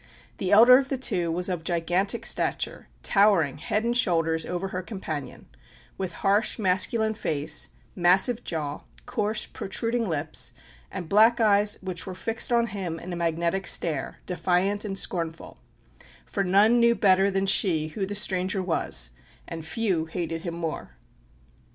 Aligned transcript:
The 0.39 0.51
elder 0.51 0.79
of 0.79 0.89
the 0.89 0.97
two 0.97 1.31
was 1.31 1.47
of 1.47 1.63
gigantic 1.63 2.25
stature, 2.25 2.87
towering 3.03 3.59
head 3.59 3.83
and 3.83 3.95
shoulders 3.95 4.47
over 4.47 4.69
her 4.69 4.81
companion, 4.81 5.45
with 5.95 6.11
harsh, 6.25 6.57
masculine 6.57 7.13
face, 7.13 7.69
massive 7.95 8.43
jaw, 8.43 8.81
coarse 9.05 9.45
protruding 9.45 10.09
lips, 10.09 10.53
and 10.91 11.07
black 11.07 11.39
eyes 11.39 11.77
which 11.83 12.07
were 12.07 12.15
fixed 12.15 12.51
on 12.51 12.65
him 12.65 12.99
in 12.99 13.13
a 13.13 13.15
magnetic 13.15 13.67
stare, 13.67 14.17
defiant 14.25 14.83
and 14.83 14.97
scornful 14.97 15.59
for 16.25 16.43
none 16.43 16.79
knew 16.79 16.95
better 16.95 17.29
than 17.29 17.45
she 17.45 17.89
who 17.89 18.07
the 18.07 18.15
stranger 18.15 18.63
was, 18.63 19.11
and 19.47 19.67
few 19.67 20.05
hated 20.05 20.41
him 20.41 20.55
more. 20.55 20.95